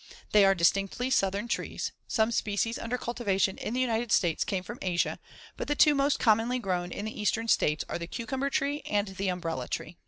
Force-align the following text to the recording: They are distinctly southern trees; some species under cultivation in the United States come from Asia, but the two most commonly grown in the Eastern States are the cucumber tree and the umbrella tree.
They 0.31 0.43
are 0.45 0.55
distinctly 0.55 1.11
southern 1.11 1.47
trees; 1.47 1.91
some 2.07 2.31
species 2.31 2.79
under 2.79 2.97
cultivation 2.97 3.59
in 3.59 3.75
the 3.75 3.79
United 3.79 4.11
States 4.11 4.43
come 4.43 4.63
from 4.63 4.79
Asia, 4.81 5.19
but 5.57 5.67
the 5.67 5.75
two 5.75 5.93
most 5.93 6.17
commonly 6.17 6.57
grown 6.57 6.91
in 6.91 7.05
the 7.05 7.21
Eastern 7.21 7.47
States 7.47 7.85
are 7.87 7.99
the 7.99 8.07
cucumber 8.07 8.49
tree 8.49 8.81
and 8.87 9.09
the 9.09 9.27
umbrella 9.27 9.67
tree. 9.67 9.97